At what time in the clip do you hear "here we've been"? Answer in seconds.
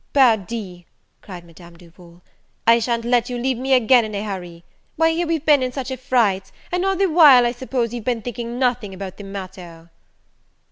5.11-5.61